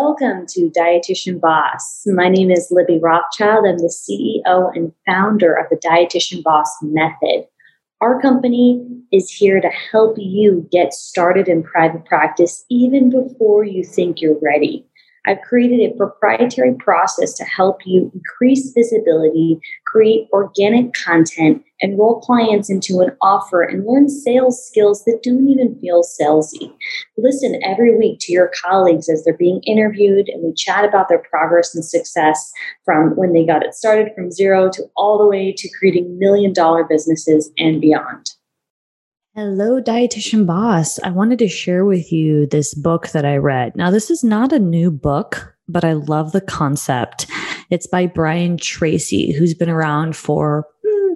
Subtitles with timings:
[0.00, 2.04] Welcome to Dietitian Boss.
[2.06, 3.66] My name is Libby Rothschild.
[3.66, 7.48] I'm the CEO and founder of the Dietitian Boss Method.
[8.00, 8.80] Our company
[9.10, 14.38] is here to help you get started in private practice even before you think you're
[14.40, 14.86] ready.
[15.26, 22.70] I've created a proprietary process to help you increase visibility, create organic content, enroll clients
[22.70, 26.72] into an offer, and learn sales skills that don't even feel salesy.
[27.16, 31.22] Listen every week to your colleagues as they're being interviewed, and we chat about their
[31.30, 32.52] progress and success
[32.84, 36.52] from when they got it started from zero to all the way to creating million
[36.52, 38.30] dollar businesses and beyond.
[39.40, 40.98] Hello, Dietitian Boss.
[41.04, 43.76] I wanted to share with you this book that I read.
[43.76, 47.28] Now, this is not a new book, but I love the concept.
[47.70, 50.66] It's by Brian Tracy, who's been around for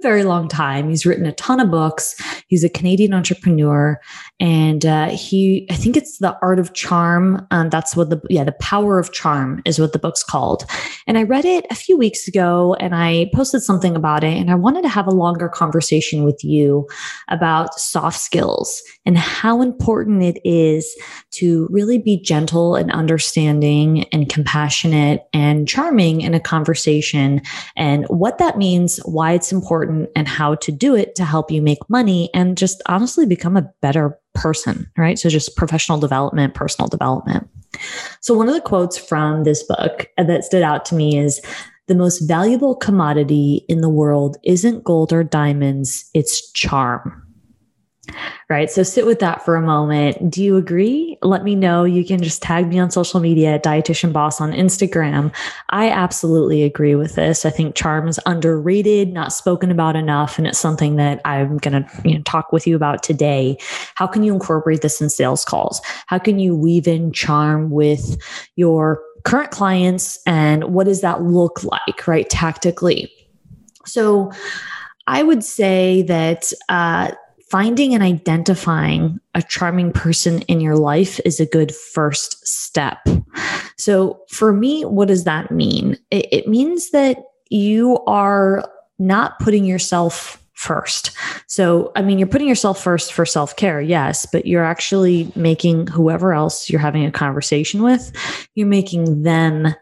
[0.03, 0.89] very long time.
[0.89, 2.15] He's written a ton of books.
[2.47, 3.99] He's a Canadian entrepreneur,
[4.39, 7.47] and uh, he, I think it's the Art of Charm.
[7.49, 10.65] Um, that's what the yeah, the Power of Charm is what the book's called.
[11.07, 14.37] And I read it a few weeks ago, and I posted something about it.
[14.37, 16.87] And I wanted to have a longer conversation with you
[17.29, 20.95] about soft skills and how important it is
[21.31, 27.41] to really be gentle and understanding and compassionate and charming in a conversation,
[27.77, 31.51] and what that means, why it's important important and how to do it to help
[31.51, 35.19] you make money and just honestly become a better person, right?
[35.19, 37.47] So just professional development, personal development.
[38.21, 41.41] So one of the quotes from this book that stood out to me is
[41.87, 47.22] the most valuable commodity in the world isn't gold or diamonds, it's charm.
[48.49, 48.69] Right.
[48.69, 50.29] So sit with that for a moment.
[50.29, 51.17] Do you agree?
[51.21, 51.85] Let me know.
[51.85, 55.33] You can just tag me on social media Dietitian Boss on Instagram.
[55.69, 57.45] I absolutely agree with this.
[57.45, 61.83] I think charm is underrated, not spoken about enough, and it's something that I'm going
[61.83, 63.57] to you know, talk with you about today.
[63.95, 65.81] How can you incorporate this in sales calls?
[66.07, 68.17] How can you weave in charm with
[68.57, 72.29] your current clients and what does that look like, right?
[72.29, 73.09] Tactically.
[73.85, 74.31] So,
[75.05, 77.11] I would say that uh,
[77.53, 82.97] finding and identifying a charming person in your life is a good first step.
[83.77, 85.99] So, for me, what does that mean?
[86.09, 87.17] It, it means that
[87.51, 91.15] you are not putting yourself first.
[91.45, 95.85] So, I mean, you're putting yourself first for self care, yes, but you're actually making
[95.85, 98.11] whoever else you're having a conversation with,
[98.55, 99.75] you're making them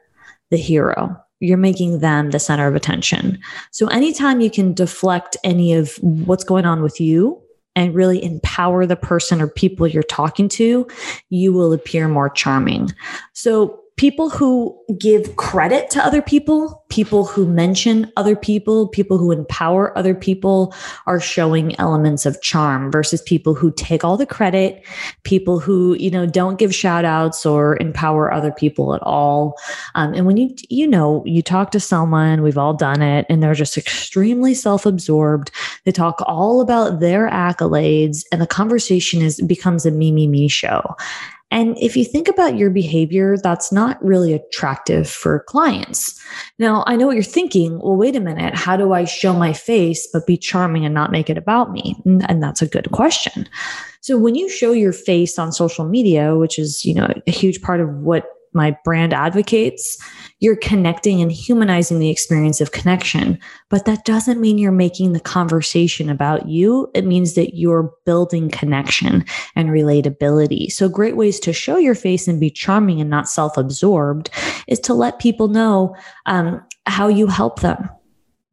[0.49, 3.39] the hero you're making them the center of attention.
[3.71, 7.40] So anytime you can deflect any of what's going on with you
[7.75, 10.87] and really empower the person or people you're talking to,
[11.29, 12.89] you will appear more charming.
[13.33, 19.31] So people who give credit to other people, people who mention other people, people who
[19.31, 20.73] empower other people
[21.05, 24.83] are showing elements of charm versus people who take all the credit,
[25.21, 29.55] people who, you know, don't give shout outs or empower other people at all.
[29.93, 33.43] Um, and when you, you know, you talk to someone, we've all done it, and
[33.43, 35.51] they're just extremely self absorbed.
[35.85, 40.47] They talk all about their accolades, and the conversation is becomes a me, me, me
[40.47, 40.95] show.
[41.51, 46.19] And if you think about your behavior, that's not really attractive for clients.
[46.57, 47.79] Now, I know what you're thinking.
[47.79, 48.55] Well, wait a minute.
[48.55, 51.95] How do I show my face, but be charming and not make it about me?
[52.05, 53.49] And that's a good question.
[53.99, 57.61] So when you show your face on social media, which is, you know, a huge
[57.61, 59.97] part of what my brand advocates,
[60.39, 63.39] you're connecting and humanizing the experience of connection.
[63.69, 66.89] But that doesn't mean you're making the conversation about you.
[66.93, 69.23] It means that you're building connection
[69.55, 70.71] and relatability.
[70.71, 74.29] So, great ways to show your face and be charming and not self absorbed
[74.67, 75.95] is to let people know
[76.25, 77.89] um, how you help them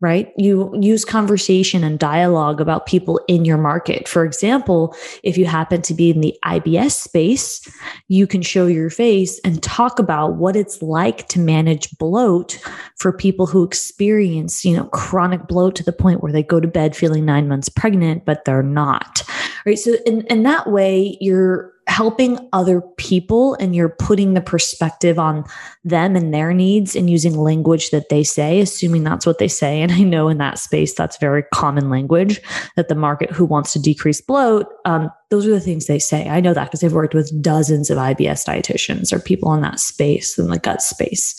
[0.01, 0.33] right?
[0.37, 4.07] You use conversation and dialogue about people in your market.
[4.07, 4.95] For example,
[5.25, 7.69] if you happen to be in the IBS space,
[8.07, 12.61] you can show your face and talk about what it's like to manage bloat
[12.97, 16.69] for people who experience, you know, chronic bloat to the point where they go to
[16.69, 19.23] bed feeling 9 months pregnant but they're not.
[19.67, 19.79] Right?
[19.79, 25.43] So in in that way you're helping other people and you're putting the perspective on
[25.85, 29.81] them and their needs and using language that they say, assuming that's what they say.
[29.81, 32.43] And I know in that space, that's very common language
[32.77, 36.29] that the market who wants to decrease bloat, um, those are the things they say.
[36.29, 39.81] I know that because they've worked with dozens of IBS dietitians or people in that
[39.81, 41.35] space, in the gut space.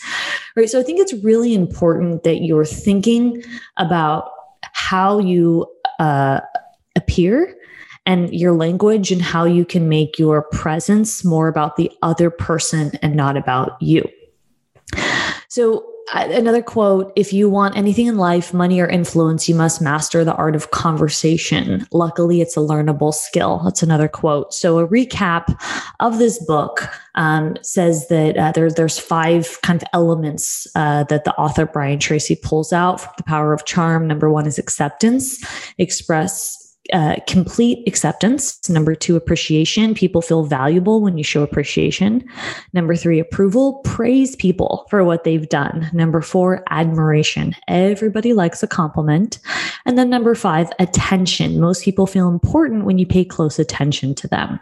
[0.56, 0.69] Right.
[0.69, 3.44] So I think it's really important that you're thinking
[3.77, 4.31] about
[4.73, 5.68] how you
[6.00, 6.41] uh,
[6.95, 7.56] appear
[8.09, 12.91] and your language and how you can make your presence more about the other person
[13.03, 14.03] and not about you.
[15.47, 20.23] So, another quote if you want anything in life, money or influence, you must master
[20.23, 21.85] the art of conversation.
[21.91, 23.61] Luckily, it's a learnable skill.
[23.63, 24.56] That's another quote.
[24.56, 25.56] So, a recap
[26.00, 31.25] of this book um, says that uh, there, there's five kind of elements uh, that
[31.25, 34.07] the author Brian Tracy pulls out from the power of charm.
[34.07, 35.44] Number one is acceptance,
[35.77, 38.68] express uh, complete acceptance.
[38.69, 39.94] Number two, appreciation.
[39.94, 42.24] People feel valuable when you show appreciation.
[42.74, 43.81] Number three, approval.
[43.83, 45.89] Praise people for what they've done.
[45.94, 47.56] Number four, admiration.
[47.68, 49.39] Everybody likes a compliment.
[49.86, 51.59] And then number five, attention.
[51.59, 54.59] Most people feel important when you pay close attention to them.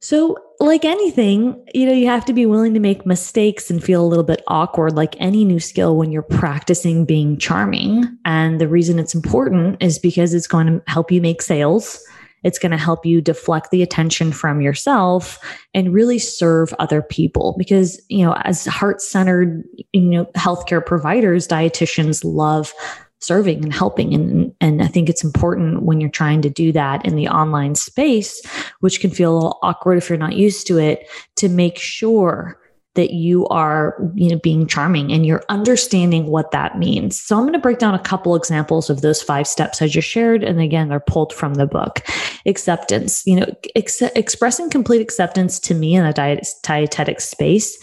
[0.00, 4.04] So, like anything, you know, you have to be willing to make mistakes and feel
[4.04, 8.04] a little bit awkward, like any new skill when you're practicing being charming.
[8.24, 12.00] And the reason it's important is because it's going to help you make sales.
[12.44, 15.38] It's going to help you deflect the attention from yourself
[15.74, 17.56] and really serve other people.
[17.58, 22.72] Because, you know, as heart centered, you know, healthcare providers, dietitians love
[23.20, 24.14] serving and helping.
[24.14, 27.74] And and I think it's important when you're trying to do that in the online
[27.74, 28.40] space
[28.80, 32.58] which can feel a little awkward if you're not used to it to make sure
[32.94, 37.20] that you are you know being charming and you're understanding what that means.
[37.20, 40.08] So i'm going to break down a couple examples of those five steps i just
[40.08, 42.02] shared and again they're pulled from the book.
[42.46, 47.78] Acceptance you know ex- expressing complete acceptance to me in a diet- dietetic space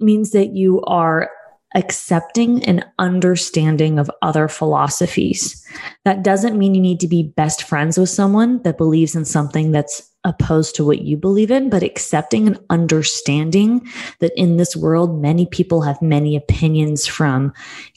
[0.00, 1.30] means that you are
[1.74, 5.64] accepting and understanding of other philosophies.
[6.04, 9.70] That doesn't mean you need to be best friends with someone that believes in something
[9.70, 13.86] that's opposed to what you believe in, but accepting and understanding
[14.20, 17.52] that in this world, many people have many opinions from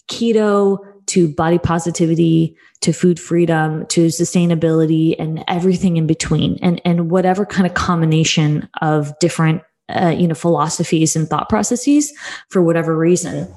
[0.10, 0.78] keto
[1.08, 7.46] to body positivity to food freedom to sustainability and everything in between and and whatever
[7.46, 9.62] kind of combination of different
[9.96, 12.12] uh, you know philosophies and thought processes
[12.50, 13.48] for whatever reason.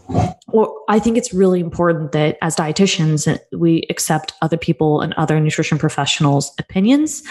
[0.48, 5.40] Or i think it's really important that as dietitians we accept other people and other
[5.40, 7.22] nutrition professionals opinions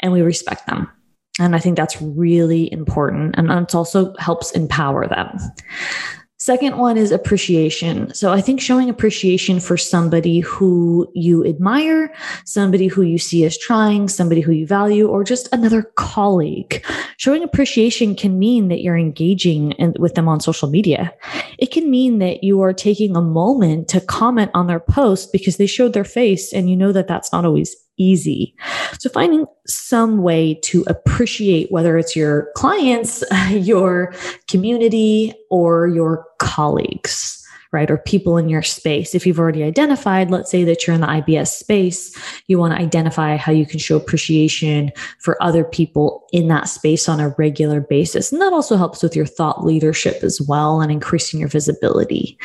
[0.00, 0.90] and we respect them.
[1.38, 3.34] And i think that's really important.
[3.36, 5.38] And it also helps empower them
[6.42, 8.12] Second one is appreciation.
[8.14, 12.12] So I think showing appreciation for somebody who you admire,
[12.44, 16.84] somebody who you see as trying, somebody who you value, or just another colleague.
[17.16, 21.14] Showing appreciation can mean that you're engaging in, with them on social media.
[21.58, 25.58] It can mean that you are taking a moment to comment on their post because
[25.58, 28.54] they showed their face and you know that that's not always easy.
[28.98, 34.14] So finding some way to appreciate whether it's your clients, your
[34.48, 37.38] community, or your colleagues.
[37.74, 39.14] Right, or people in your space.
[39.14, 42.14] If you've already identified, let's say that you're in the IBS space,
[42.46, 47.08] you want to identify how you can show appreciation for other people in that space
[47.08, 48.30] on a regular basis.
[48.30, 52.38] And that also helps with your thought leadership as well and increasing your visibility.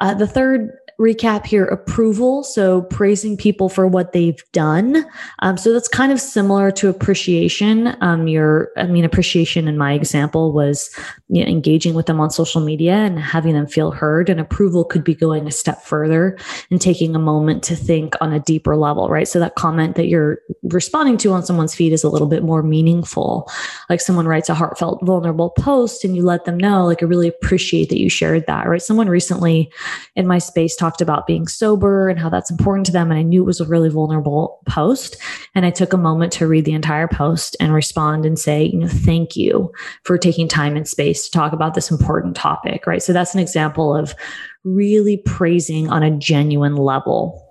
[0.00, 2.42] Uh, the third recap here approval.
[2.42, 5.06] So praising people for what they've done.
[5.38, 7.96] Um, so that's kind of similar to appreciation.
[8.00, 10.90] Um, your, I mean, appreciation in my example was
[11.28, 14.28] you know, engaging with them on social media and having them feel heard.
[14.28, 16.36] And approval could be going a step further
[16.70, 19.28] and taking a moment to think on a deeper level, right?
[19.28, 22.62] So that comment that you're responding to on someone's feed is a little bit more
[22.62, 23.48] meaningful.
[23.88, 27.28] Like someone writes a heartfelt, vulnerable post and you let them know, like, I really
[27.28, 28.82] appreciate that you shared that, right?
[28.82, 29.70] Someone recently
[30.16, 33.10] in my space talked talked about being sober and how that's important to them.
[33.10, 35.16] And I knew it was a really vulnerable post.
[35.54, 38.78] And I took a moment to read the entire post and respond and say, you
[38.78, 39.70] know, thank you
[40.04, 42.86] for taking time and space to talk about this important topic.
[42.86, 43.02] Right.
[43.02, 44.14] So that's an example of
[44.64, 47.47] really praising on a genuine level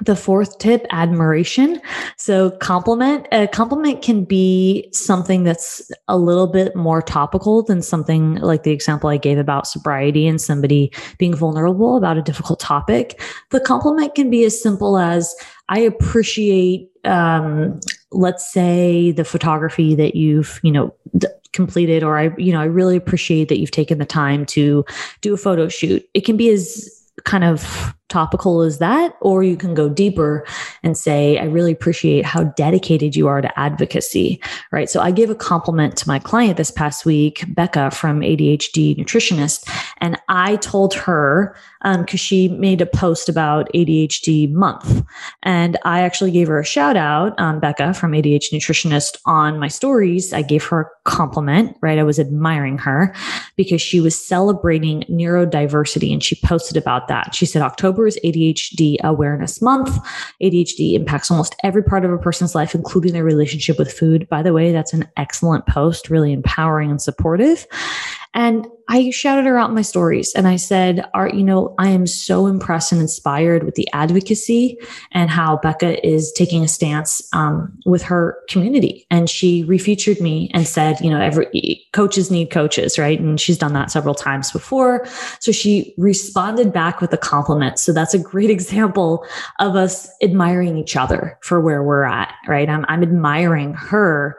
[0.00, 1.80] the fourth tip, admiration.
[2.16, 8.36] So compliment, a compliment can be something that's a little bit more topical than something
[8.36, 13.20] like the example I gave about sobriety and somebody being vulnerable about a difficult topic.
[13.50, 15.34] The compliment can be as simple as,
[15.68, 17.80] I appreciate, um,
[18.12, 22.66] let's say the photography that you've, you know, d- completed, or I, you know, I
[22.66, 24.84] really appreciate that you've taken the time to
[25.22, 26.08] do a photo shoot.
[26.14, 26.88] It can be as
[27.24, 30.46] kind of topical as that, or you can go deeper
[30.82, 34.40] and say, I really appreciate how dedicated you are to advocacy,
[34.72, 34.88] right?
[34.88, 39.68] So I gave a compliment to my client this past week, Becca from ADHD Nutritionist,
[39.98, 45.04] and I told her, because um, she made a post about ADHD month,
[45.42, 49.68] and I actually gave her a shout out, um, Becca from ADHD Nutritionist, on my
[49.68, 50.32] stories.
[50.32, 51.98] I gave her a compliment, right?
[51.98, 53.14] I was admiring her
[53.56, 57.34] because she was celebrating neurodiversity and she posted about that.
[57.34, 59.98] She said, October October is ADHD Awareness Month.
[60.40, 64.28] ADHD impacts almost every part of a person's life, including their relationship with food.
[64.28, 67.66] By the way, that's an excellent post, really empowering and supportive.
[68.34, 71.88] And I shouted her out in my stories and I said, Art, you know, I
[71.88, 74.78] am so impressed and inspired with the advocacy
[75.12, 79.06] and how Becca is taking a stance um, with her community.
[79.10, 83.20] And she refeatured me and said, you know, every coaches need coaches, right?
[83.20, 85.06] And she's done that several times before.
[85.40, 87.78] So she responded back with a compliment.
[87.78, 89.26] So that's a great example
[89.58, 92.68] of us admiring each other for where we're at, right?
[92.68, 94.38] I'm, I'm admiring her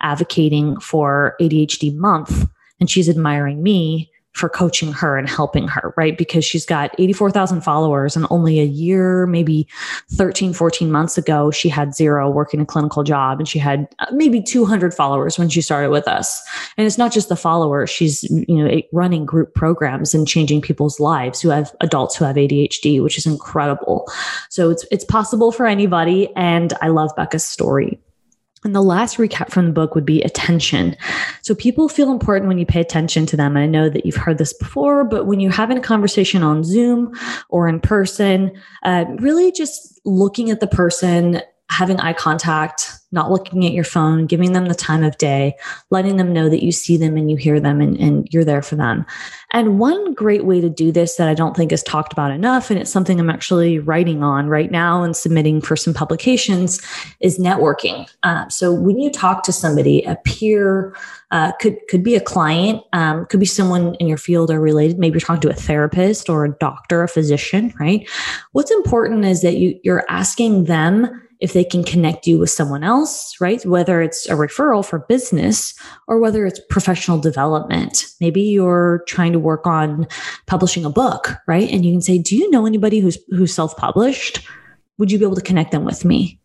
[0.00, 2.48] advocating for ADHD month
[2.80, 6.16] and she's admiring me for coaching her and helping her, right?
[6.16, 9.66] Because she's got 84,000 followers and only a year, maybe
[10.12, 14.06] 13, 14 months ago, she had zero working a clinical job and she had uh,
[14.12, 16.40] maybe 200 followers when she started with us.
[16.76, 17.90] And it's not just the followers.
[17.90, 22.36] She's, you know, running group programs and changing people's lives who have adults who have
[22.36, 24.10] ADHD, which is incredible.
[24.48, 26.30] So it's, it's possible for anybody.
[26.36, 27.98] And I love Becca's story.
[28.62, 30.94] And the last recap from the book would be attention.
[31.40, 33.56] So people feel important when you pay attention to them.
[33.56, 36.62] And I know that you've heard this before, but when you're having a conversation on
[36.62, 38.52] Zoom or in person,
[38.82, 41.40] uh, really just looking at the person,
[41.70, 45.54] having eye contact, not looking at your phone, giving them the time of day,
[45.90, 48.60] letting them know that you see them and you hear them and, and you're there
[48.60, 49.06] for them.
[49.52, 52.70] And one great way to do this that I don't think is talked about enough,
[52.70, 56.80] and it's something I'm actually writing on right now and submitting for some publications,
[57.20, 58.08] is networking.
[58.24, 60.94] Uh, so when you talk to somebody, a peer,
[61.30, 64.98] uh, could could be a client, um, could be someone in your field or related.
[64.98, 68.08] Maybe you're talking to a therapist or a doctor, a physician, right?
[68.52, 71.08] What's important is that you you're asking them
[71.40, 73.64] if they can connect you with someone else, right?
[73.64, 75.74] Whether it's a referral for business
[76.06, 78.06] or whether it's professional development.
[78.20, 80.06] Maybe you're trying to work on
[80.46, 81.68] publishing a book, right?
[81.70, 84.46] And you can say, "Do you know anybody who's who's self-published?
[84.98, 86.40] Would you be able to connect them with me?"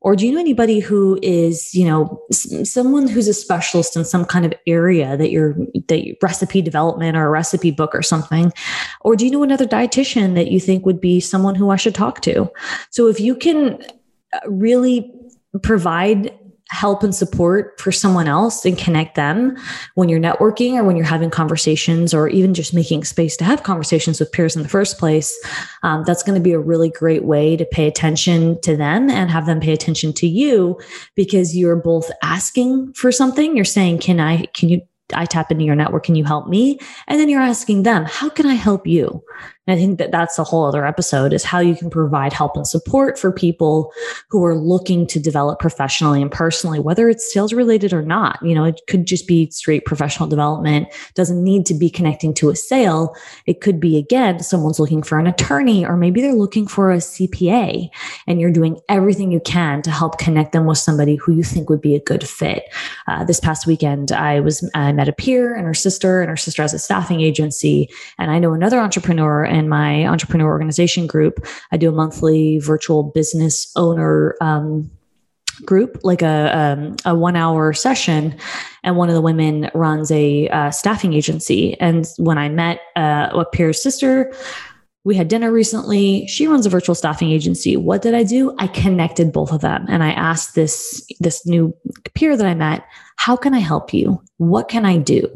[0.00, 4.24] Or do you know anybody who is, you know, someone who's a specialist in some
[4.24, 5.56] kind of area that you're
[5.88, 8.52] that you, recipe development or a recipe book or something?
[9.00, 11.96] Or do you know another dietitian that you think would be someone who I should
[11.96, 12.48] talk to?
[12.90, 13.82] So if you can
[14.46, 15.12] really
[15.62, 16.32] provide
[16.70, 19.56] help and support for someone else and connect them
[19.94, 23.62] when you're networking or when you're having conversations or even just making space to have
[23.62, 25.34] conversations with peers in the first place
[25.82, 29.30] um, that's going to be a really great way to pay attention to them and
[29.30, 30.78] have them pay attention to you
[31.14, 34.82] because you're both asking for something you're saying can i can you
[35.14, 36.04] I tap into your network.
[36.04, 36.78] Can you help me?
[37.06, 39.22] And then you're asking them, how can I help you?
[39.68, 42.56] And I think that that's a whole other episode is how you can provide help
[42.56, 43.92] and support for people
[44.30, 48.38] who are looking to develop professionally and personally, whether it's sales related or not.
[48.42, 52.48] You know, it could just be straight professional development, doesn't need to be connecting to
[52.48, 53.14] a sale.
[53.44, 56.96] It could be, again, someone's looking for an attorney, or maybe they're looking for a
[56.96, 57.90] CPA
[58.26, 61.68] and you're doing everything you can to help connect them with somebody who you think
[61.68, 62.64] would be a good fit.
[63.06, 66.38] Uh, this past weekend, I was, I met a peer and her sister, and her
[66.38, 67.90] sister has a staffing agency.
[68.16, 73.02] And I know another entrepreneur in my entrepreneur organization group, I do a monthly virtual
[73.02, 74.90] business owner um,
[75.64, 78.36] group, like a um, a one hour session,
[78.82, 81.78] and one of the women runs a uh, staffing agency.
[81.80, 84.32] And when I met uh, a peer's sister,
[85.04, 86.26] we had dinner recently.
[86.26, 87.76] She runs a virtual staffing agency.
[87.76, 88.54] What did I do?
[88.58, 91.74] I connected both of them, and I asked this this new
[92.14, 92.84] peer that I met,
[93.16, 94.22] "How can I help you?
[94.36, 95.28] What can I do?"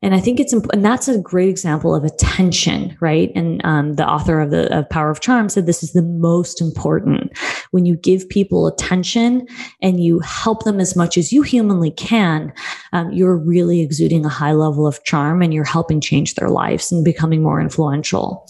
[0.00, 3.32] And I think it's and that's a great example of attention, right?
[3.34, 6.60] And um, the author of the of Power of Charm said this is the most
[6.60, 7.36] important
[7.72, 9.46] when you give people attention
[9.82, 12.52] and you help them as much as you humanly can.
[12.92, 16.92] Um, you're really exuding a high level of charm, and you're helping change their lives
[16.92, 18.46] and becoming more influential.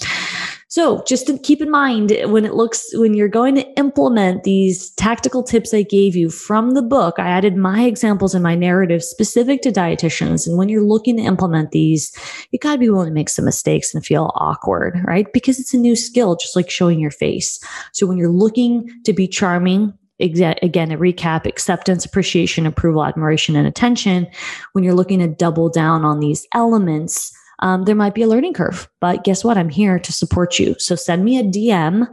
[0.71, 4.91] So just to keep in mind when it looks, when you're going to implement these
[4.91, 9.03] tactical tips I gave you from the book, I added my examples and my narrative
[9.03, 10.47] specific to dietitians.
[10.47, 12.13] And when you're looking to implement these,
[12.51, 15.27] you got to be willing to make some mistakes and feel awkward, right?
[15.33, 17.59] Because it's a new skill, just like showing your face.
[17.93, 23.67] So when you're looking to be charming, again, a recap acceptance, appreciation, approval, admiration, and
[23.67, 24.27] attention.
[24.73, 28.55] When you're looking to double down on these elements, um, there might be a learning
[28.55, 28.89] curve.
[29.01, 29.59] But guess what?
[29.59, 30.77] I'm here to support you.
[30.79, 32.09] So send me a DM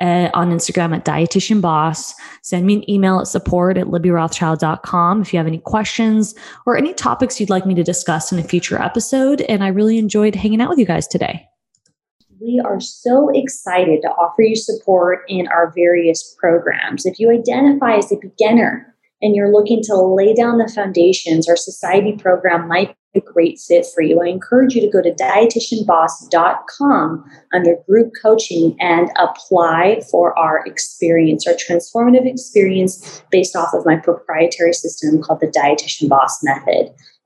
[0.00, 2.14] uh, on Instagram at dietitian boss.
[2.42, 6.34] Send me an email at support at libbyrothschild.com if you have any questions
[6.66, 9.42] or any topics you'd like me to discuss in a future episode.
[9.42, 11.46] And I really enjoyed hanging out with you guys today.
[12.40, 17.04] We are so excited to offer you support in our various programs.
[17.04, 18.89] If you identify as a beginner,
[19.22, 23.58] and you're looking to lay down the foundations, our society program might be a great
[23.58, 24.22] fit for you.
[24.22, 31.46] I encourage you to go to dietitianboss.com under group coaching and apply for our experience,
[31.46, 36.94] our transformative experience based off of my proprietary system called the Dietitian Boss Method.